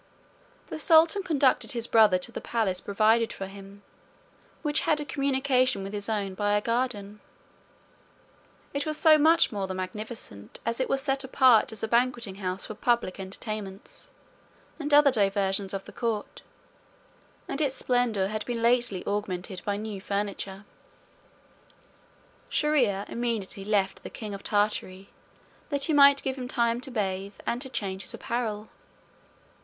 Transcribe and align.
The 0.65 0.79
sultan 0.79 1.21
conducted 1.21 1.73
his 1.73 1.85
brother 1.85 2.17
to 2.17 2.31
the 2.31 2.41
palace 2.41 2.81
provided 2.81 3.31
for 3.31 3.45
him, 3.45 3.83
which 4.63 4.79
had 4.79 4.99
a 4.99 5.05
communication 5.05 5.83
with 5.83 5.93
his 5.93 6.09
own 6.09 6.33
by 6.33 6.53
a 6.53 6.59
garden. 6.61 7.19
It 8.73 8.87
was 8.87 8.97
so 8.97 9.19
much 9.19 9.49
the 9.49 9.53
more 9.55 9.67
magnificent 9.67 10.59
as 10.65 10.79
it 10.79 10.89
was 10.89 11.03
set 11.03 11.23
apart 11.23 11.71
as 11.71 11.83
a 11.83 11.87
banqueting 11.87 12.37
house 12.37 12.65
for 12.65 12.73
public 12.73 13.19
entertainments, 13.19 14.09
and 14.79 14.91
other 14.91 15.11
diversions 15.11 15.71
of 15.71 15.85
the 15.85 15.91
court, 15.91 16.41
and 17.47 17.61
its 17.61 17.75
splendour 17.75 18.25
had 18.25 18.43
been 18.47 18.59
lately 18.63 19.05
augmented 19.05 19.61
by 19.63 19.77
new 19.77 20.01
furniture. 20.01 20.65
Shier 22.49 22.75
ear 22.75 23.05
immediately 23.07 23.63
left 23.65 24.01
the 24.01 24.09
king 24.09 24.33
of 24.33 24.41
Tartary, 24.43 25.11
that 25.69 25.83
he 25.83 25.93
might 25.93 26.23
give 26.23 26.37
him 26.39 26.47
time 26.47 26.81
to 26.81 26.89
bathe, 26.89 27.35
and 27.45 27.61
to 27.61 27.69
change 27.69 28.01
his 28.01 28.15
apparel. 28.15 28.69